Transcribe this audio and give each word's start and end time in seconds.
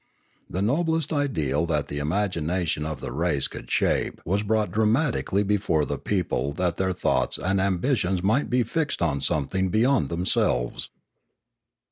The 0.49 0.63
noblest 0.63 1.13
ideal 1.13 1.67
that 1.67 1.87
the 1.87 1.99
imagination 1.99 2.87
of 2.87 3.01
the 3.01 3.11
race 3.11 3.47
could 3.47 3.69
shape 3.69 4.19
was 4.25 4.41
brought 4.41 4.71
dramatically 4.71 5.43
before 5.43 5.85
the 5.85 5.99
people 5.99 6.53
that 6.53 6.77
their 6.77 6.91
thoughts 6.91 7.37
and 7.37 7.61
ambitions 7.61 8.23
might 8.23 8.49
be 8.49 8.63
fixed 8.63 9.03
on 9.03 9.21
something 9.21 9.69
beyond 9.69 10.09
themselves. 10.09 10.89